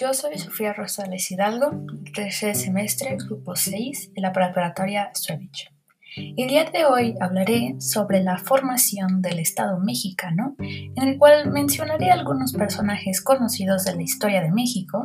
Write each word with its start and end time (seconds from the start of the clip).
Yo 0.00 0.14
soy 0.14 0.38
Sofía 0.38 0.72
Rosales 0.72 1.28
Hidalgo, 1.28 1.84
tercer 2.14 2.54
semestre, 2.54 3.16
grupo 3.16 3.56
6 3.56 4.14
de 4.14 4.20
la 4.20 4.32
preparatoria 4.32 5.10
Stravich. 5.12 5.72
El 6.14 6.46
día 6.46 6.70
de 6.70 6.84
hoy 6.84 7.16
hablaré 7.20 7.74
sobre 7.80 8.22
la 8.22 8.38
formación 8.38 9.22
del 9.22 9.40
Estado 9.40 9.80
mexicano, 9.80 10.54
en 10.60 11.02
el 11.02 11.18
cual 11.18 11.50
mencionaré 11.50 12.12
algunos 12.12 12.52
personajes 12.52 13.20
conocidos 13.20 13.86
de 13.86 13.96
la 13.96 14.02
historia 14.02 14.40
de 14.40 14.52
México, 14.52 15.02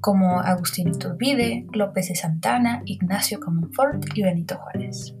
como 0.00 0.40
Agustín 0.40 0.88
Iturbide, 0.88 1.66
López 1.74 2.08
de 2.08 2.14
Santana, 2.14 2.80
Ignacio 2.86 3.40
Comonfort 3.40 4.06
y 4.14 4.22
Benito 4.22 4.56
Juárez. 4.56 5.14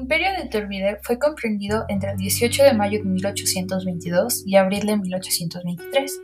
Imperio 0.00 0.28
de 0.32 0.46
Iturbide 0.46 0.98
fue 1.02 1.18
comprendido 1.18 1.84
entre 1.88 2.10
el 2.10 2.16
18 2.16 2.62
de 2.62 2.72
mayo 2.74 2.98
de 2.98 3.04
1822 3.04 4.44
y 4.46 4.56
abril 4.56 4.86
de 4.86 4.96
1823. 4.96 6.20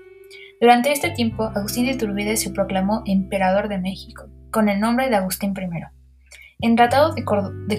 Durante 0.61 0.93
este 0.93 1.11
tiempo, 1.11 1.51
Agustín 1.55 1.87
de 1.87 1.93
Iturbide 1.93 2.37
se 2.37 2.51
proclamó 2.51 3.03
emperador 3.07 3.69
de 3.69 3.79
México, 3.79 4.29
con 4.51 4.69
el 4.69 4.79
nombre 4.79 5.09
de 5.09 5.17
Agustín 5.17 5.55
I. 5.57 5.83
En 6.61 6.77
Tratado 6.77 7.15
de, 7.15 7.25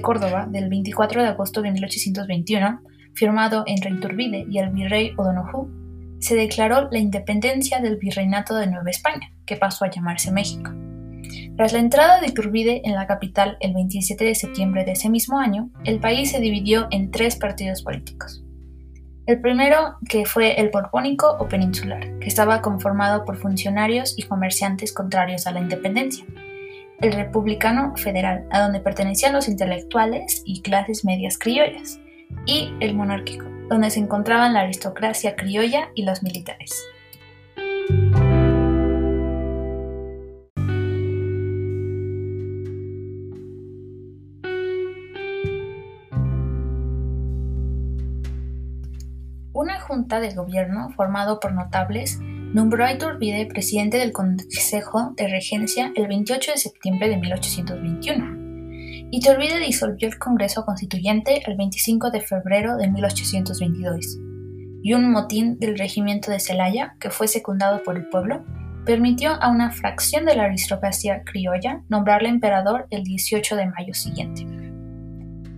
Córdoba 0.02 0.48
del 0.50 0.70
24 0.70 1.22
de 1.22 1.30
agosto 1.30 1.62
de 1.62 1.72
1821, 1.72 2.82
firmado 3.14 3.64
entre 3.66 3.92
Iturbide 3.92 4.46
y 4.50 4.60
el 4.60 4.72
virrey 4.72 5.14
O'Donoghue, 5.18 5.70
se 6.20 6.36
declaró 6.36 6.90
la 6.92 7.00
independencia 7.00 7.80
del 7.80 7.98
virreinato 7.98 8.56
de 8.56 8.68
Nueva 8.68 8.90
España, 8.90 9.32
que 9.46 9.56
pasó 9.56 9.86
a 9.86 9.90
llamarse 9.90 10.32
México. 10.32 10.72
Tras 11.56 11.74
la 11.74 11.80
entrada 11.80 12.20
de 12.20 12.28
Iturbide 12.28 12.82
en 12.86 12.96
la 12.96 13.08
capital 13.08 13.58
el 13.60 13.74
27 13.74 14.24
de 14.24 14.36
septiembre 14.36 14.86
de 14.86 14.94
ese 14.94 15.10
mismo 15.10 15.40
año, 15.40 15.70
el 15.84 16.00
país 16.00 16.32
se 16.32 16.40
dividió 16.40 16.88
en 16.92 17.12
tres 17.12 17.36
partidos 17.36 17.84
políticos. 17.84 18.44
El 19.26 19.40
primero, 19.40 19.96
que 20.10 20.26
fue 20.26 20.60
el 20.60 20.70
borbónico 20.70 21.38
o 21.40 21.48
peninsular, 21.48 22.20
que 22.20 22.28
estaba 22.28 22.62
conformado 22.62 23.24
por 23.24 23.38
funcionarios 23.38 24.16
y 24.18 24.24
comerciantes 24.24 24.92
contrarios 24.92 25.48
a 25.48 25.52
la 25.52 25.62
independencia. 25.62 26.26
El 27.00 27.14
republicano 27.14 27.96
federal, 27.96 28.46
a 28.52 28.62
donde 28.62 28.82
pertenecían 28.82 29.32
los 29.32 29.48
intelectuales 29.48 30.42
y 30.46 30.62
clases 30.62 31.06
medias 31.06 31.38
criollas. 31.38 32.02
Y 32.46 32.74
el 32.82 32.96
monárquico, 32.96 33.46
donde 33.70 33.92
se 33.92 34.00
encontraban 34.00 34.54
la 34.54 34.62
aristocracia 34.62 35.38
criolla 35.38 35.90
y 35.96 36.04
los 36.04 36.22
militares. 36.22 36.84
Una 49.64 49.80
junta 49.80 50.20
de 50.20 50.34
gobierno 50.34 50.90
formado 50.90 51.40
por 51.40 51.54
notables 51.54 52.20
nombró 52.20 52.84
a 52.84 52.92
Iturbide 52.92 53.46
presidente 53.46 53.98
del 53.98 54.12
Consejo 54.12 55.14
de 55.16 55.30
Regencia 55.30 55.94
el 55.96 56.10
28 56.10 56.52
de 56.52 56.58
septiembre 56.58 57.08
de 57.08 57.16
1821. 57.16 59.08
Iturbide 59.10 59.60
disolvió 59.60 60.10
el 60.10 60.20
Congreso 60.20 60.66
Constituyente 60.66 61.50
el 61.50 61.56
25 61.56 62.12
de 62.12 62.20
febrero 62.20 62.76
de 62.76 62.90
1822 62.90 64.20
y 64.82 64.94
un 64.96 65.10
motín 65.10 65.58
del 65.60 65.78
regimiento 65.78 66.30
de 66.30 66.42
Celaya, 66.42 66.98
que 67.00 67.10
fue 67.10 67.30
secundado 67.30 67.84
por 67.84 67.96
el 67.96 68.10
pueblo, 68.10 68.44
permitió 68.86 69.42
a 69.42 69.50
una 69.50 69.72
fracción 69.72 70.26
de 70.26 70.36
la 70.36 70.44
aristocracia 70.44 71.24
criolla 71.24 71.84
nombrarle 71.88 72.28
emperador 72.28 72.86
el 72.90 73.06
18 73.06 73.56
de 73.56 73.68
mayo 73.68 73.94
siguiente. 73.94 74.73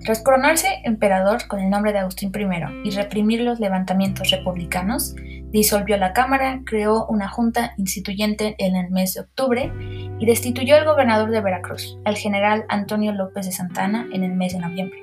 Tras 0.06 0.22
coronarse 0.22 0.82
emperador 0.84 1.48
con 1.48 1.60
el 1.60 1.72
nombre 1.72 1.92
de 1.92 1.98
Agustín 1.98 2.32
I 2.36 2.88
y 2.88 2.92
reprimir 2.92 3.42
los 3.42 3.60
levantamientos 3.60 4.30
republicanos, 4.30 5.16
disolvió 5.50 5.98
la 5.98 6.14
Cámara, 6.14 6.62
creó 6.64 7.08
una 7.08 7.28
junta 7.28 7.74
instituyente 7.80 8.56
en 8.60 8.76
el 8.76 8.92
mes 8.92 9.16
de 9.16 9.22
octubre 9.22 9.74
y 10.20 10.26
destituyó 10.28 10.76
al 10.76 10.86
gobernador 10.86 11.32
de 11.32 11.42
Veracruz, 11.42 11.98
el 12.06 12.18
general 12.18 12.66
Antonio 12.70 13.14
López 13.14 13.48
de 13.48 13.52
Santana, 13.52 14.06
en 14.14 14.24
el 14.24 14.36
mes 14.36 14.54
de 14.54 14.60
noviembre. 14.60 15.00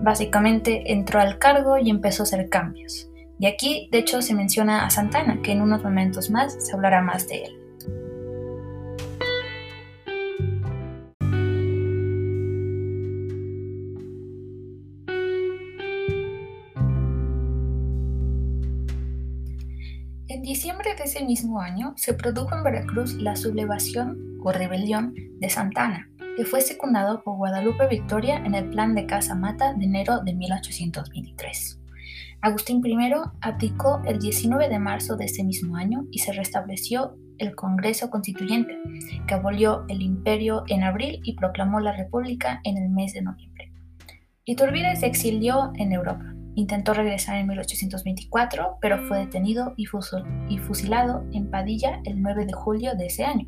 Básicamente 0.00 0.92
entró 0.92 1.20
al 1.20 1.38
cargo 1.38 1.76
y 1.76 1.90
empezó 1.90 2.22
a 2.22 2.24
hacer 2.24 2.48
cambios. 2.48 3.10
Y 3.38 3.46
aquí, 3.46 3.90
de 3.92 3.98
hecho, 3.98 4.22
se 4.22 4.34
menciona 4.34 4.86
a 4.86 4.90
Santana, 4.90 5.40
que 5.42 5.52
en 5.52 5.60
unos 5.60 5.82
momentos 5.84 6.30
más 6.30 6.56
se 6.58 6.74
hablará 6.74 7.02
más 7.02 7.28
de 7.28 7.44
él. 7.44 7.61
En 20.42 20.48
diciembre 20.48 20.96
de 20.96 21.04
ese 21.04 21.24
mismo 21.24 21.60
año 21.60 21.94
se 21.96 22.14
produjo 22.14 22.52
en 22.56 22.64
Veracruz 22.64 23.14
la 23.14 23.36
sublevación 23.36 24.40
o 24.42 24.50
rebelión 24.50 25.14
de 25.38 25.48
Santana, 25.48 26.10
que 26.36 26.44
fue 26.44 26.60
secundado 26.60 27.22
por 27.22 27.36
Guadalupe 27.36 27.86
Victoria 27.86 28.38
en 28.38 28.56
el 28.56 28.68
Plan 28.70 28.96
de 28.96 29.06
Casa 29.06 29.36
Mata 29.36 29.72
de 29.72 29.84
enero 29.84 30.18
de 30.18 30.34
1823. 30.34 31.78
Agustín 32.40 32.84
I 32.84 33.12
abdicó 33.40 34.02
el 34.04 34.18
19 34.18 34.68
de 34.68 34.80
marzo 34.80 35.16
de 35.16 35.26
ese 35.26 35.44
mismo 35.44 35.76
año 35.76 36.06
y 36.10 36.18
se 36.18 36.32
restableció 36.32 37.16
el 37.38 37.54
Congreso 37.54 38.10
Constituyente, 38.10 38.76
que 39.28 39.34
abolió 39.34 39.84
el 39.88 40.02
imperio 40.02 40.64
en 40.66 40.82
abril 40.82 41.20
y 41.22 41.36
proclamó 41.36 41.78
la 41.78 41.92
República 41.92 42.60
en 42.64 42.78
el 42.78 42.88
mes 42.88 43.12
de 43.12 43.22
noviembre. 43.22 43.70
Iturbide 44.44 44.96
se 44.96 45.06
exilió 45.06 45.70
en 45.76 45.92
Europa, 45.92 46.34
Intentó 46.54 46.92
regresar 46.92 47.36
en 47.36 47.46
1824, 47.46 48.78
pero 48.80 48.98
fue 49.08 49.20
detenido 49.20 49.74
y, 49.76 49.86
fusilado 49.86 51.24
en 51.32 51.50
Padilla 51.50 52.00
el 52.04 52.20
9 52.20 52.46
de 52.46 52.52
julio 52.52 52.94
de 52.94 53.06
ese 53.06 53.24
año. 53.24 53.46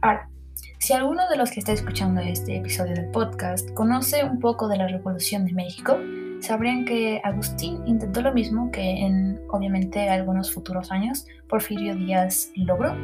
Ahora, 0.00 0.30
si 0.78 0.92
alguno 0.92 1.28
de 1.28 1.36
los 1.36 1.50
que 1.50 1.58
está 1.58 1.72
escuchando 1.72 2.20
este 2.20 2.56
episodio 2.56 2.94
del 2.94 3.10
podcast 3.10 3.68
conoce 3.72 4.24
un 4.24 4.38
poco 4.38 4.68
de 4.68 4.76
la 4.76 4.86
Revolución 4.86 5.44
de 5.46 5.52
México, 5.52 5.98
sabrían 6.40 6.84
que 6.84 7.20
Agustín 7.24 7.82
intentó 7.86 8.22
lo 8.22 8.32
mismo 8.32 8.70
que 8.70 8.82
en, 8.82 9.40
obviamente, 9.50 10.08
algunos 10.08 10.54
futuros 10.54 10.92
años 10.92 11.26
Porfirio 11.48 11.96
Díaz 11.96 12.52
logró. 12.54 12.94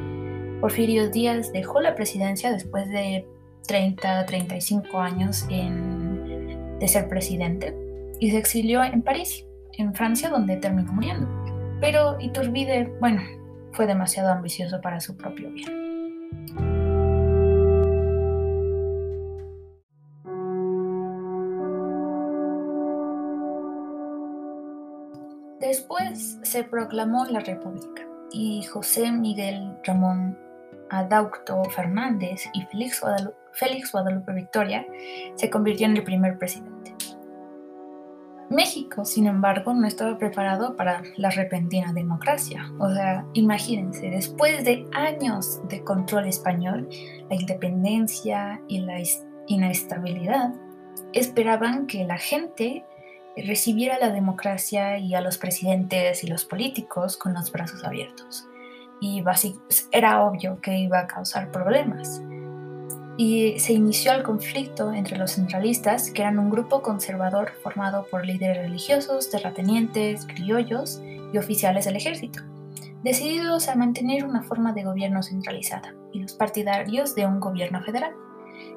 Porfirio 0.61 1.11
Díaz 1.11 1.53
dejó 1.53 1.81
la 1.81 1.97
presidencia 1.97 2.53
después 2.53 2.89
de 2.89 3.27
30, 3.67 4.27
35 4.27 5.01
años 5.01 5.49
de 5.49 6.89
ser 6.89 7.09
presidente 7.09 7.84
y 8.25 8.31
se 8.31 8.39
exilió 8.39 8.83
en 8.83 9.03
París, 9.03 9.45
en 9.75 9.95
Francia, 9.95 10.31
donde 10.31 10.57
terminó 10.57 10.91
muriendo. 10.95 11.29
Pero 11.79 12.19
Iturbide, 12.19 12.91
bueno, 12.99 13.21
fue 13.73 13.87
demasiado 13.87 14.31
ambicioso 14.31 14.81
para 14.81 14.99
su 14.99 15.15
propio 15.15 15.51
bien. 15.51 15.69
Después 25.61 26.39
se 26.45 26.65
proclamó 26.65 27.27
la 27.27 27.41
República 27.41 28.09
y 28.33 28.63
José 28.63 29.13
Miguel 29.13 29.77
Ramón 29.85 30.39
Adaucto 30.89 31.63
Fernández 31.65 32.45
y 32.55 32.63
Félix 32.63 33.03
Félix 33.53 33.93
Guadalupe 33.93 34.33
Victoria 34.33 34.87
se 35.35 35.51
convirtió 35.51 35.87
en 35.87 35.99
el 35.99 36.05
primer 36.05 36.39
presidente. 36.39 36.95
México, 38.55 39.05
sin 39.05 39.27
embargo, 39.27 39.75
no 39.75 39.87
estaba 39.87 40.17
preparado 40.19 40.77
para 40.77 41.03
la 41.17 41.31
repentina 41.31 41.93
democracia. 41.93 42.73
O 42.79 42.93
sea, 42.93 43.27
imagínense, 43.35 44.11
después 44.11 44.65
de 44.65 44.87
años 44.93 45.61
de 45.69 45.83
control 45.83 46.27
español, 46.27 46.89
la 47.29 47.37
independencia 47.37 48.61
y 48.69 48.81
la 48.81 48.99
inestabilidad, 49.47 50.55
esperaban 51.13 51.87
que 51.87 52.05
la 52.05 52.19
gente 52.19 52.85
recibiera 53.37 53.99
la 53.99 54.11
democracia 54.11 54.99
y 54.99 55.15
a 55.15 55.21
los 55.21 55.39
presidentes 55.39 56.23
y 56.23 56.29
los 56.29 56.45
políticos 56.45 57.17
con 57.17 57.35
los 57.35 57.51
brazos 57.51 57.85
abiertos. 57.85 58.47
Y 59.01 59.23
era 59.91 60.23
obvio 60.23 60.61
que 60.61 60.79
iba 60.79 61.01
a 61.01 61.07
causar 61.07 61.51
problemas 61.51 62.23
y 63.17 63.59
se 63.59 63.73
inició 63.73 64.13
el 64.13 64.23
conflicto 64.23 64.93
entre 64.93 65.17
los 65.17 65.33
centralistas, 65.33 66.11
que 66.11 66.23
eran 66.23 66.39
un 66.39 66.51
grupo 66.51 66.83
conservador 66.83 67.53
formado 67.63 68.07
por 68.11 68.27
líderes 68.27 68.59
religiosos, 68.59 69.31
terratenientes, 69.31 70.27
criollos 70.27 71.01
y 71.33 71.39
oficiales 71.39 71.85
del 71.85 71.97
ejército, 71.97 72.41
decididos 73.03 73.69
a 73.69 73.77
mantener 73.77 74.25
una 74.25 74.43
forma 74.43 74.73
de 74.73 74.85
gobierno 74.85 75.23
centralizada, 75.23 75.95
y 76.13 76.21
los 76.21 76.35
partidarios 76.35 77.15
de 77.15 77.27
un 77.27 77.41
gobierno 77.41 77.83
federal. 77.83 78.13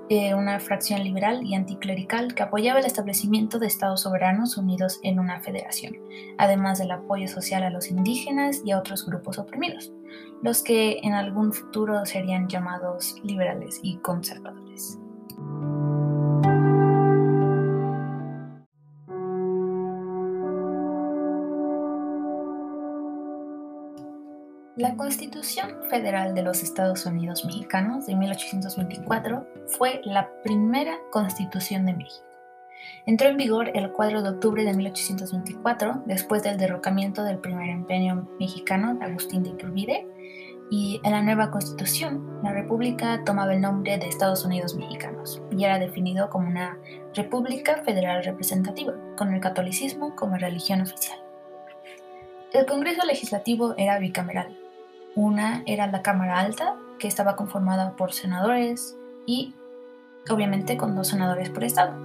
Eh, 0.09 0.33
una 0.33 0.59
fracción 0.59 1.03
liberal 1.03 1.43
y 1.43 1.55
anticlerical 1.55 2.33
que 2.33 2.43
apoyaba 2.43 2.79
el 2.79 2.85
establecimiento 2.85 3.59
de 3.59 3.67
estados 3.67 4.01
soberanos 4.01 4.57
unidos 4.57 4.99
en 5.03 5.19
una 5.19 5.39
federación, 5.41 5.97
además 6.37 6.79
del 6.79 6.91
apoyo 6.91 7.27
social 7.27 7.63
a 7.63 7.69
los 7.69 7.89
indígenas 7.89 8.61
y 8.63 8.71
a 8.71 8.79
otros 8.79 9.05
grupos 9.05 9.37
oprimidos, 9.37 9.93
los 10.41 10.63
que 10.63 10.99
en 11.03 11.13
algún 11.13 11.53
futuro 11.53 12.05
serían 12.05 12.47
llamados 12.47 13.15
liberales 13.23 13.79
y 13.83 13.97
conservadores. 13.97 14.99
La 24.77 24.95
Constitución 24.95 25.71
Federal 25.89 26.35
de 26.35 26.43
los 26.43 26.61
Estados 26.61 27.03
Unidos 27.07 27.43
Mexicanos 27.45 28.05
de 28.05 28.13
1824 28.13 29.47
fue 29.65 30.01
la 30.03 30.29
primera 30.43 30.99
constitución 31.11 31.87
de 31.87 31.93
México. 31.93 32.23
Entró 33.07 33.27
en 33.27 33.37
vigor 33.37 33.71
el 33.73 33.91
4 33.91 34.21
de 34.21 34.29
octubre 34.29 34.63
de 34.63 34.75
1824, 34.75 36.03
después 36.05 36.43
del 36.43 36.59
derrocamiento 36.59 37.23
del 37.23 37.39
primer 37.39 37.71
empeño 37.71 38.29
mexicano 38.39 38.99
Agustín 39.01 39.41
de 39.41 39.49
Iturbide, 39.49 40.07
y 40.69 41.01
en 41.03 41.11
la 41.11 41.23
nueva 41.23 41.49
constitución, 41.49 42.39
la 42.43 42.53
república 42.53 43.23
tomaba 43.23 43.55
el 43.55 43.61
nombre 43.61 43.97
de 43.97 44.07
Estados 44.07 44.45
Unidos 44.45 44.75
Mexicanos 44.75 45.41
y 45.49 45.63
era 45.63 45.79
definido 45.79 46.29
como 46.29 46.49
una 46.49 46.77
república 47.15 47.81
federal 47.83 48.23
representativa, 48.23 48.93
con 49.17 49.33
el 49.33 49.41
catolicismo 49.41 50.15
como 50.15 50.37
religión 50.37 50.81
oficial. 50.81 51.17
El 52.53 52.67
Congreso 52.67 53.03
Legislativo 53.05 53.73
era 53.75 53.97
bicameral, 53.97 54.55
una 55.17 55.63
era 55.65 55.87
la 55.87 56.03
Cámara 56.03 56.39
Alta, 56.39 56.75
que 56.99 57.07
estaba 57.07 57.35
conformada 57.35 57.95
por 57.95 58.13
senadores 58.13 58.95
y 59.25 59.55
obviamente 60.29 60.77
con 60.77 60.95
dos 60.95 61.07
senadores 61.07 61.49
por 61.49 61.63
estado, 61.63 61.95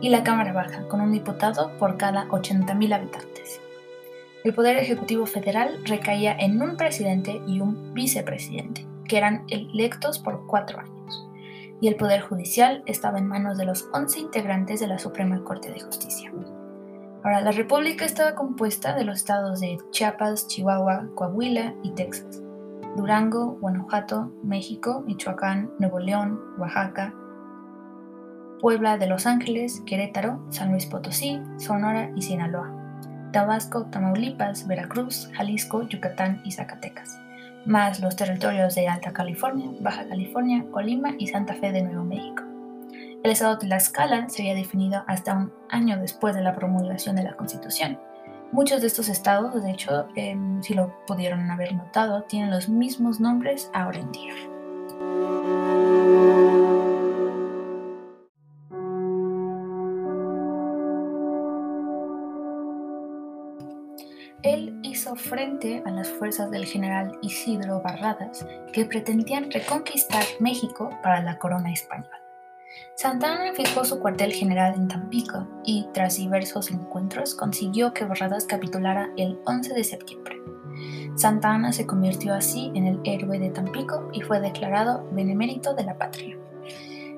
y 0.00 0.08
la 0.08 0.24
Cámara 0.24 0.52
Baja, 0.52 0.88
con 0.88 1.00
un 1.00 1.12
diputado 1.12 1.70
por 1.78 1.96
cada 1.96 2.26
80.000 2.28 2.94
habitantes. 2.94 3.60
El 4.42 4.54
Poder 4.54 4.76
Ejecutivo 4.76 5.24
Federal 5.24 5.78
recaía 5.84 6.32
en 6.36 6.60
un 6.60 6.76
presidente 6.76 7.40
y 7.46 7.60
un 7.60 7.94
vicepresidente, 7.94 8.84
que 9.06 9.18
eran 9.18 9.44
electos 9.48 10.18
por 10.18 10.44
cuatro 10.48 10.80
años, 10.80 11.28
y 11.80 11.86
el 11.86 11.94
Poder 11.94 12.22
Judicial 12.22 12.82
estaba 12.86 13.18
en 13.18 13.28
manos 13.28 13.56
de 13.56 13.66
los 13.66 13.88
11 13.92 14.18
integrantes 14.18 14.80
de 14.80 14.88
la 14.88 14.98
Suprema 14.98 15.44
Corte 15.44 15.70
de 15.70 15.80
Justicia. 15.80 16.32
Ahora, 17.24 17.40
la 17.40 17.52
República 17.52 18.04
estaba 18.04 18.34
compuesta 18.34 18.96
de 18.96 19.04
los 19.04 19.18
estados 19.18 19.60
de 19.60 19.78
Chiapas, 19.90 20.48
Chihuahua, 20.48 21.08
Coahuila 21.14 21.72
y 21.84 21.92
Texas, 21.92 22.42
Durango, 22.96 23.58
Guanajuato, 23.60 24.32
México, 24.42 25.04
Michoacán, 25.06 25.70
Nuevo 25.78 26.00
León, 26.00 26.40
Oaxaca, 26.58 27.14
Puebla 28.60 28.98
de 28.98 29.06
Los 29.06 29.26
Ángeles, 29.26 29.82
Querétaro, 29.86 30.44
San 30.50 30.72
Luis 30.72 30.86
Potosí, 30.86 31.40
Sonora 31.58 32.10
y 32.16 32.22
Sinaloa, 32.22 32.72
Tabasco, 33.32 33.86
Tamaulipas, 33.86 34.66
Veracruz, 34.66 35.30
Jalisco, 35.34 35.82
Yucatán 35.82 36.42
y 36.44 36.50
Zacatecas, 36.50 37.20
más 37.66 38.00
los 38.00 38.16
territorios 38.16 38.74
de 38.74 38.88
Alta 38.88 39.12
California, 39.12 39.70
Baja 39.80 40.08
California, 40.08 40.64
Colima 40.72 41.14
y 41.18 41.28
Santa 41.28 41.54
Fe 41.54 41.70
de 41.70 41.82
Nuevo 41.82 42.04
México. 42.04 42.51
El 43.22 43.30
estado 43.30 43.54
de 43.54 43.68
Tlaxcala 43.68 44.28
se 44.28 44.42
había 44.42 44.54
definido 44.56 45.04
hasta 45.06 45.34
un 45.34 45.52
año 45.68 45.96
después 45.96 46.34
de 46.34 46.42
la 46.42 46.56
promulgación 46.56 47.14
de 47.14 47.22
la 47.22 47.36
Constitución. 47.36 48.00
Muchos 48.50 48.80
de 48.80 48.88
estos 48.88 49.08
estados, 49.08 49.62
de 49.62 49.70
hecho, 49.70 50.08
em, 50.16 50.60
si 50.60 50.74
lo 50.74 50.92
pudieron 51.06 51.48
haber 51.48 51.72
notado, 51.72 52.22
tienen 52.24 52.50
los 52.50 52.68
mismos 52.68 53.20
nombres 53.20 53.70
ahora 53.72 54.00
en 54.00 54.10
día. 54.10 54.34
Él 64.42 64.80
hizo 64.82 65.14
frente 65.14 65.80
a 65.86 65.90
las 65.92 66.08
fuerzas 66.08 66.50
del 66.50 66.66
general 66.66 67.12
Isidro 67.22 67.80
Barradas 67.80 68.44
que 68.72 68.84
pretendían 68.84 69.48
reconquistar 69.52 70.24
México 70.40 70.90
para 71.04 71.22
la 71.22 71.38
corona 71.38 71.72
española. 71.72 72.21
Santana 72.94 73.52
fijó 73.54 73.84
su 73.84 74.00
cuartel 74.00 74.32
general 74.32 74.74
en 74.74 74.88
Tampico 74.88 75.48
y, 75.64 75.86
tras 75.92 76.16
diversos 76.16 76.70
encuentros, 76.70 77.34
consiguió 77.34 77.92
que 77.92 78.04
Barradas 78.04 78.44
capitulara 78.44 79.10
el 79.16 79.38
11 79.44 79.74
de 79.74 79.84
septiembre. 79.84 80.36
Santa 81.16 81.72
se 81.72 81.86
convirtió 81.86 82.34
así 82.34 82.70
en 82.74 82.86
el 82.86 83.00
héroe 83.04 83.38
de 83.38 83.50
Tampico 83.50 84.08
y 84.12 84.20
fue 84.20 84.40
declarado 84.40 85.06
benemérito 85.12 85.74
de 85.74 85.84
la 85.84 85.98
patria. 85.98 86.36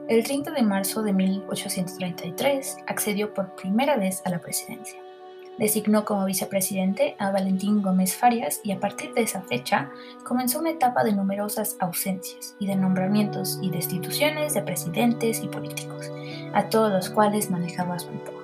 El 0.08 0.22
30 0.22 0.50
de 0.50 0.62
marzo 0.62 1.02
de 1.02 1.12
1833 1.12 2.76
accedió 2.86 3.32
por 3.32 3.54
primera 3.54 3.96
vez 3.96 4.20
a 4.24 4.30
la 4.30 4.40
presidencia. 4.40 5.00
Designó 5.58 6.04
como 6.04 6.24
vicepresidente 6.24 7.14
a 7.18 7.30
Valentín 7.30 7.80
Gómez 7.80 8.16
Farias 8.16 8.60
y 8.64 8.72
a 8.72 8.80
partir 8.80 9.14
de 9.14 9.22
esa 9.22 9.42
fecha 9.42 9.90
comenzó 10.24 10.58
una 10.58 10.70
etapa 10.70 11.04
de 11.04 11.12
numerosas 11.12 11.76
ausencias 11.78 12.56
y 12.58 12.66
de 12.66 12.74
nombramientos 12.74 13.58
y 13.62 13.70
destituciones 13.70 14.54
de 14.54 14.62
presidentes 14.62 15.42
y 15.42 15.48
políticos, 15.48 16.10
a 16.54 16.68
todos 16.68 16.90
los 16.90 17.08
cuales 17.08 17.50
manejaba 17.50 17.98
su 17.98 18.08
antojo. 18.08 18.40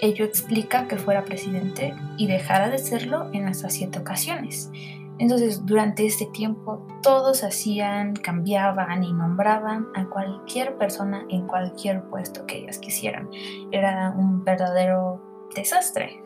Ello 0.00 0.24
explica 0.24 0.88
que 0.88 0.96
fuera 0.96 1.24
presidente 1.24 1.94
y 2.16 2.26
dejara 2.26 2.68
de 2.68 2.78
serlo 2.78 3.30
en 3.32 3.46
hasta 3.48 3.70
siete 3.70 3.98
ocasiones. 3.98 4.70
Entonces, 5.18 5.64
durante 5.64 6.04
este 6.04 6.26
tiempo, 6.26 6.86
todos 7.02 7.42
hacían, 7.42 8.14
cambiaban 8.14 9.02
y 9.02 9.12
nombraban 9.12 9.86
a 9.94 10.04
cualquier 10.06 10.76
persona 10.76 11.24
en 11.30 11.46
cualquier 11.46 12.02
puesto 12.04 12.44
que 12.46 12.58
ellas 12.58 12.78
quisieran. 12.78 13.30
Era 13.70 14.14
un 14.14 14.44
verdadero 14.44 15.35
desastre. 15.56 16.22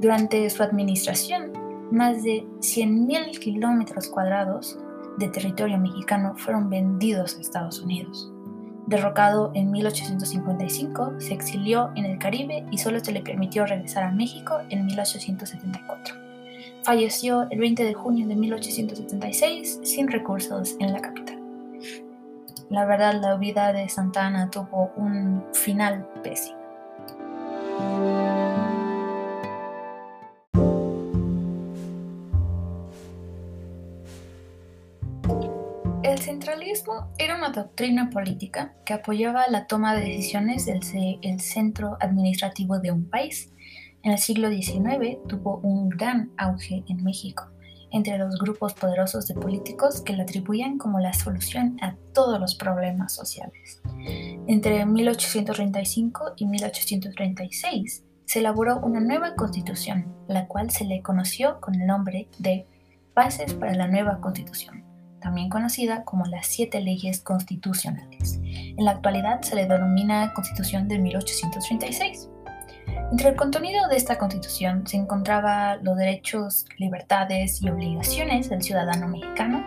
Durante 0.00 0.48
su 0.50 0.62
administración, 0.62 1.52
más 1.90 2.22
de 2.22 2.44
100.000 2.60 3.38
kilómetros 3.38 4.08
cuadrados 4.08 4.78
de 5.18 5.28
territorio 5.28 5.78
mexicano 5.78 6.34
fueron 6.36 6.68
vendidos 6.68 7.36
a 7.36 7.40
Estados 7.40 7.80
Unidos. 7.80 8.32
Derrocado 8.86 9.50
en 9.54 9.70
1855, 9.70 11.14
se 11.18 11.34
exilió 11.34 11.90
en 11.96 12.04
el 12.04 12.18
Caribe 12.18 12.64
y 12.70 12.78
solo 12.78 13.00
se 13.00 13.12
le 13.12 13.20
permitió 13.20 13.66
regresar 13.66 14.04
a 14.04 14.12
México 14.12 14.60
en 14.68 14.86
1874. 14.86 16.14
Falleció 16.84 17.48
el 17.50 17.58
20 17.58 17.82
de 17.82 17.94
junio 17.94 18.28
de 18.28 18.36
1876 18.36 19.80
sin 19.82 20.06
recursos 20.06 20.76
en 20.78 20.92
la 20.92 21.00
capital. 21.00 21.40
La 22.70 22.84
verdad, 22.84 23.20
la 23.20 23.36
vida 23.36 23.72
de 23.72 23.88
Santa 23.88 24.26
Ana 24.26 24.50
tuvo 24.50 24.92
un 24.96 25.44
final 25.52 26.08
pésimo. 26.22 26.56
El 36.06 36.20
centralismo 36.20 37.08
era 37.18 37.36
una 37.36 37.48
doctrina 37.48 38.10
política 38.10 38.72
que 38.84 38.94
apoyaba 38.94 39.48
la 39.48 39.66
toma 39.66 39.92
de 39.92 40.02
decisiones 40.02 40.64
del 40.64 40.78
el 41.20 41.40
centro 41.40 41.96
administrativo 41.98 42.78
de 42.78 42.92
un 42.92 43.10
país. 43.10 43.52
En 44.04 44.12
el 44.12 44.18
siglo 44.18 44.48
XIX 44.48 45.18
tuvo 45.26 45.56
un 45.64 45.88
gran 45.88 46.30
auge 46.36 46.84
en 46.88 47.02
México 47.02 47.50
entre 47.90 48.18
los 48.18 48.38
grupos 48.38 48.72
poderosos 48.74 49.26
de 49.26 49.34
políticos 49.34 50.00
que 50.00 50.12
le 50.12 50.22
atribuían 50.22 50.78
como 50.78 51.00
la 51.00 51.12
solución 51.12 51.76
a 51.82 51.96
todos 52.14 52.38
los 52.38 52.54
problemas 52.54 53.12
sociales. 53.12 53.82
Entre 54.46 54.86
1835 54.86 56.34
y 56.36 56.46
1836 56.46 58.04
se 58.26 58.38
elaboró 58.38 58.78
una 58.78 59.00
nueva 59.00 59.34
constitución, 59.34 60.14
la 60.28 60.46
cual 60.46 60.70
se 60.70 60.84
le 60.84 61.02
conoció 61.02 61.60
con 61.60 61.74
el 61.74 61.84
nombre 61.84 62.28
de 62.38 62.68
Bases 63.12 63.54
para 63.54 63.74
la 63.74 63.88
Nueva 63.88 64.20
Constitución, 64.20 64.85
también 65.26 65.48
conocida 65.48 66.04
como 66.04 66.24
las 66.24 66.46
Siete 66.46 66.80
Leyes 66.80 67.20
Constitucionales. 67.20 68.38
En 68.44 68.84
la 68.84 68.92
actualidad 68.92 69.42
se 69.42 69.56
le 69.56 69.66
denomina 69.66 70.32
Constitución 70.34 70.86
de 70.86 71.00
1836. 71.00 72.30
Entre 73.10 73.30
el 73.30 73.34
contenido 73.34 73.88
de 73.88 73.96
esta 73.96 74.18
constitución 74.18 74.86
se 74.86 74.96
encontraba 74.96 75.78
los 75.82 75.96
derechos, 75.96 76.64
libertades 76.78 77.60
y 77.60 77.68
obligaciones 77.68 78.48
del 78.48 78.62
ciudadano 78.62 79.08
mexicano. 79.08 79.64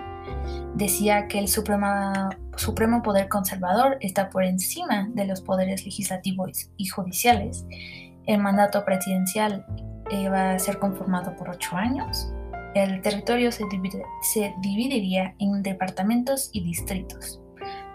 Decía 0.76 1.28
que 1.28 1.40
el 1.40 1.50
supremo 1.50 3.02
poder 3.04 3.28
conservador 3.28 3.98
está 4.00 4.30
por 4.30 4.46
encima 4.46 5.10
de 5.14 5.26
los 5.26 5.42
poderes 5.42 5.84
legislativos 5.84 6.70
y 6.78 6.86
judiciales 6.86 7.66
el 8.30 8.40
mandato 8.40 8.86
presidencial 8.86 9.66
eh, 10.12 10.30
va 10.30 10.52
a 10.52 10.60
ser 10.60 10.78
conformado 10.78 11.36
por 11.36 11.50
ocho 11.50 11.76
años. 11.76 12.32
El 12.76 13.02
territorio 13.02 13.52
se, 13.52 13.66
dividiría 14.62 15.34
en 15.40 15.64
departamentos 15.64 16.50
y 16.54 16.64
distritos. 16.64 17.42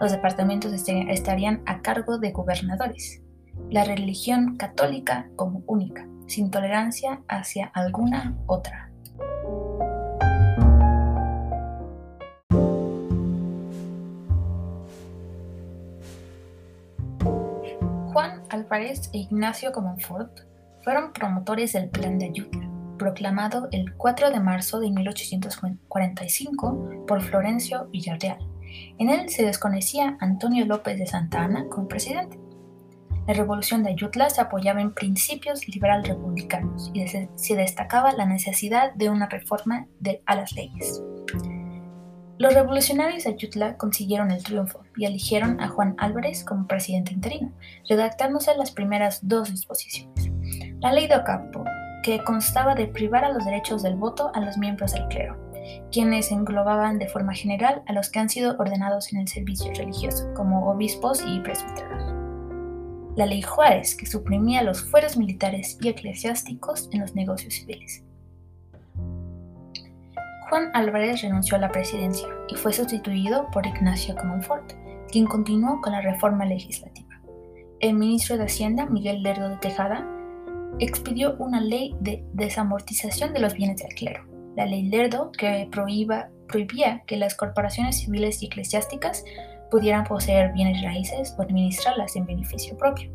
Los 0.01 0.11
departamentos 0.11 0.73
este, 0.73 1.11
estarían 1.11 1.61
a 1.65 1.81
cargo 1.81 2.17
de 2.17 2.31
gobernadores. 2.31 3.21
La 3.69 3.85
religión 3.85 4.57
católica 4.57 5.29
como 5.37 5.63
única, 5.65 6.07
sin 6.27 6.51
tolerancia 6.51 7.21
hacia 7.29 7.67
alguna 7.67 8.35
otra. 8.47 8.91
Juan 18.11 18.43
Álvarez 18.49 19.09
e 19.13 19.19
Ignacio 19.19 19.71
Comonfort 19.71 20.41
fueron 20.83 21.13
promotores 21.13 21.73
del 21.73 21.89
Plan 21.89 22.19
de 22.19 22.25
Ayutla, 22.25 22.64
proclamado 22.97 23.67
el 23.71 23.93
4 23.95 24.31
de 24.31 24.39
marzo 24.39 24.79
de 24.79 24.91
1845 24.91 27.05
por 27.07 27.21
Florencio 27.21 27.87
Villarreal. 27.91 28.39
En 28.97 29.09
él 29.09 29.29
se 29.29 29.45
desconocía 29.45 30.17
Antonio 30.19 30.65
López 30.65 30.97
de 30.97 31.07
Santa 31.07 31.43
Anna 31.43 31.67
como 31.69 31.87
presidente. 31.87 32.39
La 33.27 33.33
revolución 33.33 33.83
de 33.83 33.91
Ayutla 33.91 34.29
se 34.29 34.41
apoyaba 34.41 34.81
en 34.81 34.93
principios 34.93 35.67
liberal 35.67 36.03
republicanos 36.03 36.91
y 36.93 37.07
se 37.07 37.55
destacaba 37.55 38.11
la 38.11 38.25
necesidad 38.25 38.93
de 38.93 39.09
una 39.09 39.27
reforma 39.27 39.87
de, 39.99 40.21
a 40.25 40.35
las 40.35 40.53
leyes. 40.53 41.01
Los 42.37 42.53
revolucionarios 42.53 43.23
de 43.23 43.31
Ayutla 43.31 43.77
consiguieron 43.77 44.29
el 44.29 44.43
triunfo 44.43 44.81
y 44.95 45.05
eligieron 45.05 45.59
a 45.61 45.69
Juan 45.69 45.95
Álvarez 45.97 46.43
como 46.43 46.67
presidente 46.67 47.13
interino, 47.13 47.51
redactándose 47.89 48.55
las 48.57 48.71
primeras 48.71 49.27
dos 49.27 49.49
disposiciones. 49.49 50.29
La 50.81 50.91
ley 50.91 51.07
de 51.07 51.15
Ocampo, 51.15 51.63
que 52.05 52.23
constaba 52.23 52.75
de 52.75 52.85
privar 52.85 53.25
a 53.25 53.31
los 53.31 53.43
derechos 53.45 53.81
del 53.81 53.95
voto 53.95 54.29
a 54.35 54.39
los 54.39 54.59
miembros 54.59 54.93
del 54.93 55.07
clero, 55.07 55.35
quienes 55.91 56.31
englobaban 56.31 56.99
de 56.99 57.07
forma 57.07 57.33
general 57.33 57.81
a 57.87 57.93
los 57.93 58.11
que 58.11 58.19
han 58.19 58.29
sido 58.29 58.55
ordenados 58.59 59.11
en 59.11 59.21
el 59.21 59.27
servicio 59.27 59.73
religioso, 59.73 60.31
como 60.35 60.69
obispos 60.69 61.23
y 61.25 61.39
presbíteros. 61.39 62.03
La 63.15 63.25
ley 63.25 63.41
Juárez, 63.41 63.95
que 63.95 64.05
suprimía 64.05 64.61
los 64.61 64.83
fueros 64.83 65.17
militares 65.17 65.79
y 65.81 65.87
eclesiásticos 65.87 66.89
en 66.91 67.01
los 67.01 67.15
negocios 67.15 67.55
civiles. 67.55 68.03
Juan 70.47 70.69
Álvarez 70.75 71.23
renunció 71.23 71.57
a 71.57 71.61
la 71.61 71.71
presidencia 71.71 72.27
y 72.49 72.55
fue 72.55 72.71
sustituido 72.71 73.49
por 73.49 73.65
Ignacio 73.65 74.15
Comonfort, 74.15 74.73
quien 75.11 75.25
continuó 75.25 75.81
con 75.81 75.93
la 75.93 76.01
reforma 76.01 76.45
legislativa. 76.45 77.19
El 77.79 77.95
ministro 77.95 78.37
de 78.37 78.43
Hacienda, 78.43 78.85
Miguel 78.85 79.23
Lerdo 79.23 79.49
de 79.49 79.57
Tejada, 79.57 80.07
expidió 80.79 81.35
una 81.37 81.61
ley 81.61 81.95
de 82.01 82.23
desamortización 82.33 83.33
de 83.33 83.39
los 83.39 83.53
bienes 83.53 83.81
del 83.81 83.93
clero, 83.93 84.23
la 84.55 84.65
ley 84.65 84.83
Lerdo 84.83 85.31
que 85.31 85.69
prohibía 85.71 87.03
que 87.05 87.17
las 87.17 87.35
corporaciones 87.35 87.99
civiles 87.99 88.41
y 88.41 88.47
eclesiásticas 88.47 89.23
pudieran 89.71 90.05
poseer 90.05 90.53
bienes 90.53 90.81
raíces 90.81 91.35
o 91.37 91.41
administrarlas 91.41 92.15
en 92.15 92.25
beneficio 92.25 92.77
propio. 92.77 93.11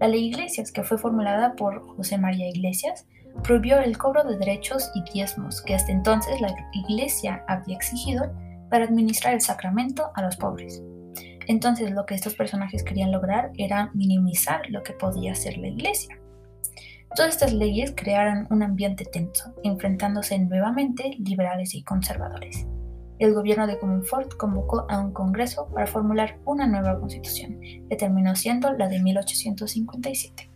La 0.00 0.08
ley 0.08 0.26
Iglesias, 0.26 0.72
que 0.72 0.82
fue 0.82 0.98
formulada 0.98 1.54
por 1.54 1.86
José 1.96 2.18
María 2.18 2.48
Iglesias, 2.48 3.06
prohibió 3.42 3.78
el 3.80 3.96
cobro 3.96 4.24
de 4.24 4.36
derechos 4.36 4.90
y 4.94 5.02
diezmos 5.12 5.62
que 5.62 5.74
hasta 5.74 5.92
entonces 5.92 6.40
la 6.40 6.54
Iglesia 6.72 7.44
había 7.48 7.76
exigido 7.76 8.32
para 8.70 8.84
administrar 8.84 9.34
el 9.34 9.40
sacramento 9.40 10.10
a 10.14 10.22
los 10.22 10.36
pobres. 10.36 10.82
Entonces 11.46 11.92
lo 11.92 12.04
que 12.06 12.14
estos 12.14 12.34
personajes 12.34 12.82
querían 12.82 13.12
lograr 13.12 13.52
era 13.56 13.90
minimizar 13.94 14.62
lo 14.68 14.82
que 14.82 14.92
podía 14.92 15.32
hacer 15.32 15.56
la 15.58 15.68
Iglesia. 15.68 16.18
Todas 17.14 17.32
estas 17.32 17.52
leyes 17.52 17.94
crearon 17.96 18.46
un 18.50 18.62
ambiente 18.62 19.04
tenso, 19.04 19.54
enfrentándose 19.62 20.38
nuevamente 20.38 21.16
liberales 21.18 21.74
y 21.74 21.82
conservadores. 21.82 22.66
El 23.18 23.32
gobierno 23.32 23.66
de 23.66 23.78
Comonfort 23.78 24.34
convocó 24.36 24.86
a 24.90 24.98
un 24.98 25.12
congreso 25.12 25.68
para 25.72 25.86
formular 25.86 26.38
una 26.44 26.66
nueva 26.66 26.98
constitución, 27.00 27.60
que 27.88 27.96
terminó 27.96 28.36
siendo 28.36 28.72
la 28.72 28.88
de 28.88 29.00
1857. 29.00 30.50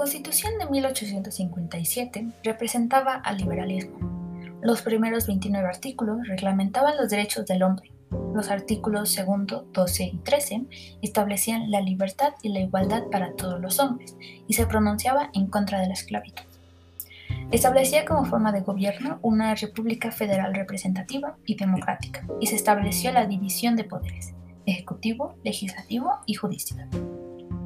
Constitución 0.00 0.58
de 0.58 0.64
1857 0.64 2.26
representaba 2.42 3.16
al 3.16 3.36
liberalismo. 3.36 4.19
Los 4.62 4.82
primeros 4.82 5.26
29 5.26 5.66
artículos 5.66 6.28
reglamentaban 6.28 6.96
los 6.98 7.08
derechos 7.08 7.46
del 7.46 7.62
hombre. 7.62 7.92
Los 8.34 8.50
artículos 8.50 9.16
2, 9.16 9.72
12 9.72 10.04
y 10.04 10.16
13 10.18 10.66
establecían 11.00 11.70
la 11.70 11.80
libertad 11.80 12.34
y 12.42 12.50
la 12.50 12.60
igualdad 12.60 13.04
para 13.10 13.32
todos 13.36 13.58
los 13.58 13.78
hombres 13.80 14.16
y 14.46 14.52
se 14.52 14.66
pronunciaba 14.66 15.30
en 15.32 15.46
contra 15.46 15.80
de 15.80 15.86
la 15.86 15.94
esclavitud. 15.94 16.44
Establecía 17.50 18.04
como 18.04 18.26
forma 18.26 18.52
de 18.52 18.60
gobierno 18.60 19.18
una 19.22 19.54
república 19.54 20.12
federal 20.12 20.54
representativa 20.54 21.36
y 21.46 21.56
democrática 21.56 22.26
y 22.38 22.46
se 22.46 22.56
estableció 22.56 23.12
la 23.12 23.26
división 23.26 23.76
de 23.76 23.84
poderes, 23.84 24.34
ejecutivo, 24.66 25.36
legislativo 25.42 26.18
y 26.26 26.34
judicial. 26.34 26.86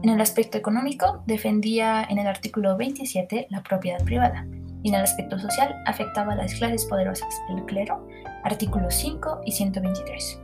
En 0.02 0.10
el 0.10 0.20
aspecto 0.20 0.58
económico, 0.58 1.24
defendía 1.26 2.06
en 2.08 2.18
el 2.18 2.26
artículo 2.28 2.76
27 2.76 3.48
la 3.50 3.62
propiedad 3.62 4.04
privada 4.04 4.46
y 4.84 4.90
en 4.90 4.94
el 4.94 5.02
aspecto 5.02 5.38
social 5.38 5.74
afectaba 5.86 6.34
a 6.34 6.36
las 6.36 6.54
clases 6.54 6.84
poderosas, 6.84 7.42
el 7.48 7.64
clero, 7.64 8.06
artículos 8.44 8.94
5 8.94 9.40
y 9.44 9.52
123. 9.52 10.40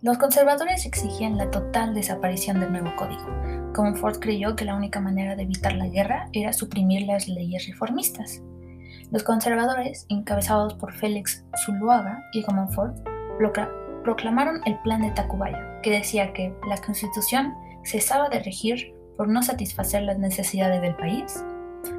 Los 0.00 0.16
conservadores 0.16 0.86
exigían 0.86 1.36
la 1.36 1.50
total 1.50 1.92
desaparición 1.92 2.60
del 2.60 2.70
nuevo 2.70 2.94
código. 2.96 3.26
como 3.74 3.96
Ford 3.96 4.18
creyó 4.20 4.54
que 4.54 4.64
la 4.64 4.76
única 4.76 5.00
manera 5.00 5.34
de 5.34 5.42
evitar 5.42 5.74
la 5.74 5.88
guerra 5.88 6.28
era 6.32 6.52
suprimir 6.52 7.02
las 7.02 7.26
leyes 7.26 7.66
reformistas. 7.66 8.40
Los 9.10 9.24
conservadores, 9.24 10.06
encabezados 10.08 10.74
por 10.74 10.92
Félix 10.92 11.44
Zuluaga 11.64 12.22
y 12.32 12.44
Comonfort, 12.44 12.96
proclamaron 14.04 14.60
el 14.64 14.78
Plan 14.82 15.02
de 15.02 15.10
Tacubaya, 15.10 15.80
que 15.82 15.90
decía 15.90 16.32
que 16.32 16.54
la 16.68 16.76
Constitución 16.76 17.54
cesaba 17.84 18.28
de 18.28 18.40
regir 18.40 18.94
por 19.16 19.28
no 19.28 19.42
satisfacer 19.42 20.02
las 20.02 20.18
necesidades 20.18 20.80
del 20.80 20.94
país. 20.94 21.44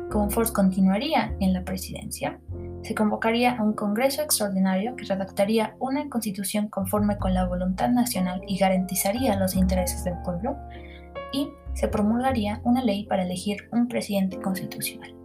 Ford 0.10 0.50
continuaría 0.50 1.36
en 1.40 1.54
la 1.54 1.64
presidencia, 1.64 2.40
se 2.82 2.96
convocaría 2.96 3.58
un 3.62 3.74
Congreso 3.74 4.22
extraordinario 4.22 4.96
que 4.96 5.06
redactaría 5.06 5.76
una 5.80 6.10
constitución 6.10 6.68
conforme 6.70 7.18
con 7.18 7.34
la 7.34 7.46
voluntad 7.46 7.90
nacional 7.90 8.42
y 8.48 8.58
garantizaría 8.58 9.36
los 9.36 9.56
intereses 9.56 10.04
del 10.04 10.16
pueblo, 10.24 10.58
y 11.32 11.50
se 11.74 11.88
promulgaría 11.88 12.62
una 12.64 12.84
ley 12.84 13.06
para 13.06 13.24
elegir 13.24 13.70
un 13.72 13.88
presidente 13.88 14.40
constitucional. 14.40 15.16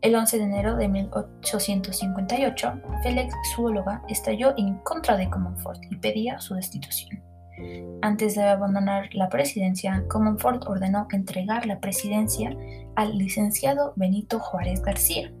El 0.00 0.16
11 0.16 0.38
de 0.38 0.44
enero 0.44 0.76
de 0.76 0.88
1858, 0.88 2.82
Félix 3.04 3.34
Zuóloga 3.54 4.02
estalló 4.08 4.52
en 4.56 4.78
contra 4.78 5.16
de 5.16 5.30
Comonfort 5.30 5.80
y 5.90 5.96
pedía 5.96 6.40
su 6.40 6.54
destitución. 6.54 7.22
Antes 8.02 8.34
de 8.34 8.42
abandonar 8.42 9.14
la 9.14 9.28
presidencia, 9.28 10.04
Comonfort 10.08 10.66
ordenó 10.66 11.06
entregar 11.10 11.66
la 11.66 11.80
presidencia 11.80 12.56
al 12.96 13.16
licenciado 13.16 13.92
Benito 13.96 14.40
Juárez 14.40 14.82
García. 14.82 15.32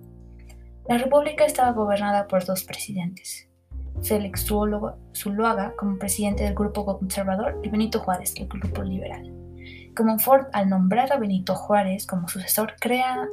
La 0.88 0.98
república 0.98 1.44
estaba 1.44 1.72
gobernada 1.72 2.28
por 2.28 2.44
dos 2.44 2.64
presidentes, 2.64 3.48
Félix 4.02 4.46
Zuloaga 4.46 5.74
como 5.76 5.98
presidente 5.98 6.44
del 6.44 6.54
grupo 6.54 6.98
conservador 6.98 7.60
y 7.62 7.68
Benito 7.68 8.00
Juárez, 8.00 8.34
el 8.36 8.48
grupo 8.48 8.82
liberal. 8.82 9.32
Comonfort, 9.96 10.48
al 10.52 10.68
nombrar 10.68 11.12
a 11.12 11.18
Benito 11.18 11.54
Juárez 11.54 12.06
como 12.06 12.28
sucesor, 12.28 12.74
crea 12.80 13.28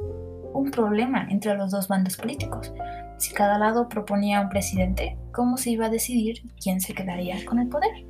un 0.52 0.70
problema 0.70 1.26
entre 1.30 1.54
los 1.56 1.70
dos 1.70 1.88
bandos 1.88 2.16
políticos. 2.16 2.72
Si 3.18 3.32
cada 3.32 3.58
lado 3.58 3.88
proponía 3.88 4.40
un 4.40 4.48
presidente, 4.48 5.16
¿cómo 5.32 5.56
se 5.56 5.70
iba 5.70 5.86
a 5.86 5.90
decidir 5.90 6.42
quién 6.62 6.80
se 6.80 6.94
quedaría 6.94 7.44
con 7.44 7.58
el 7.58 7.68
poder? 7.68 8.09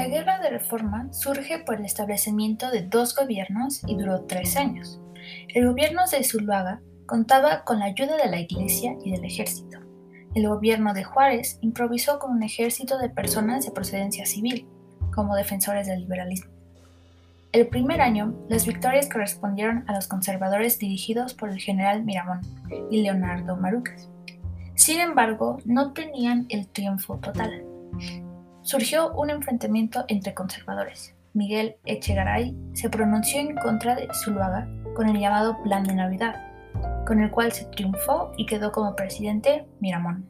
La 0.00 0.08
guerra 0.08 0.38
de 0.38 0.48
reforma 0.48 1.12
surge 1.12 1.58
por 1.58 1.76
el 1.76 1.84
establecimiento 1.84 2.70
de 2.70 2.82
dos 2.82 3.14
gobiernos 3.14 3.82
y 3.86 3.96
duró 3.96 4.22
tres 4.22 4.56
años. 4.56 4.98
El 5.48 5.68
gobierno 5.68 6.02
de 6.10 6.24
Zuluaga 6.24 6.80
contaba 7.04 7.64
con 7.64 7.80
la 7.80 7.84
ayuda 7.84 8.16
de 8.16 8.30
la 8.30 8.40
iglesia 8.40 8.96
y 9.04 9.10
del 9.10 9.26
ejército 9.26 9.80
el 10.34 10.48
gobierno 10.48 10.94
de 10.94 11.04
Juárez 11.04 11.58
improvisó 11.60 12.18
con 12.18 12.32
un 12.32 12.42
ejército 12.42 12.98
de 12.98 13.08
personas 13.08 13.64
de 13.64 13.72
procedencia 13.72 14.26
civil, 14.26 14.66
como 15.12 15.34
defensores 15.34 15.86
del 15.86 16.00
liberalismo. 16.00 16.50
El 17.52 17.66
primer 17.66 18.00
año, 18.00 18.34
las 18.48 18.64
victorias 18.64 19.08
correspondieron 19.08 19.84
a 19.88 19.94
los 19.94 20.06
conservadores 20.06 20.78
dirigidos 20.78 21.34
por 21.34 21.50
el 21.50 21.58
general 21.58 22.04
Miramón 22.04 22.40
y 22.90 23.02
Leonardo 23.02 23.56
Marucas. 23.56 24.08
Sin 24.76 25.00
embargo, 25.00 25.58
no 25.64 25.92
tenían 25.92 26.46
el 26.48 26.68
triunfo 26.68 27.16
total. 27.16 27.64
Surgió 28.70 29.12
un 29.14 29.30
enfrentamiento 29.30 30.04
entre 30.06 30.32
conservadores. 30.32 31.16
Miguel 31.32 31.74
Echegaray 31.86 32.56
se 32.72 32.88
pronunció 32.88 33.40
en 33.40 33.56
contra 33.56 33.96
de 33.96 34.06
Zuluaga 34.22 34.68
con 34.94 35.08
el 35.08 35.18
llamado 35.18 35.60
Plan 35.64 35.82
de 35.82 35.96
Navidad, 35.96 36.36
con 37.04 37.20
el 37.20 37.32
cual 37.32 37.50
se 37.50 37.64
triunfó 37.64 38.30
y 38.36 38.46
quedó 38.46 38.70
como 38.70 38.94
presidente 38.94 39.66
Miramón. 39.80 40.28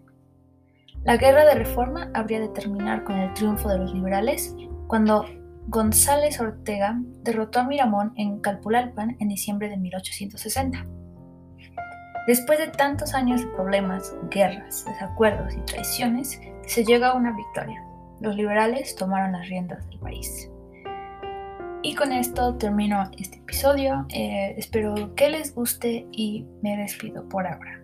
La 1.04 1.18
guerra 1.18 1.44
de 1.44 1.54
reforma 1.54 2.10
habría 2.14 2.40
de 2.40 2.48
terminar 2.48 3.04
con 3.04 3.18
el 3.18 3.34
triunfo 3.34 3.68
de 3.68 3.76
los 3.76 3.92
liberales 3.92 4.56
cuando 4.86 5.26
González 5.66 6.40
Ortega 6.40 6.98
derrotó 7.22 7.60
a 7.60 7.64
Miramón 7.64 8.14
en 8.16 8.40
Calpulalpan 8.40 9.18
en 9.20 9.28
diciembre 9.28 9.68
de 9.68 9.76
1860. 9.76 10.86
Después 12.26 12.58
de 12.58 12.68
tantos 12.68 13.12
años 13.12 13.42
de 13.42 13.48
problemas, 13.48 14.14
guerras, 14.30 14.86
desacuerdos 14.86 15.52
y 15.54 15.60
traiciones, 15.60 16.40
se 16.66 16.84
llega 16.86 17.08
a 17.08 17.16
una 17.16 17.36
victoria. 17.36 17.84
Los 18.20 18.36
liberales 18.36 18.94
tomaron 18.96 19.32
las 19.32 19.48
riendas 19.48 19.86
del 19.88 19.98
país. 19.98 20.50
Y 21.82 21.94
con 21.94 22.12
esto 22.12 22.56
termino 22.56 23.10
este 23.18 23.38
episodio. 23.38 24.06
Eh, 24.10 24.54
espero 24.58 25.14
que 25.14 25.30
les 25.30 25.54
guste 25.54 26.06
y 26.12 26.44
me 26.62 26.76
despido 26.76 27.26
por 27.28 27.46
ahora. 27.46 27.79